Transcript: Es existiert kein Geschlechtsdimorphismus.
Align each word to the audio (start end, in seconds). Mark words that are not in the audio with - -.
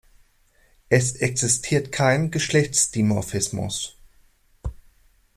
Es 0.89 1.13
existiert 1.17 1.91
kein 1.91 2.31
Geschlechtsdimorphismus. 2.31 3.97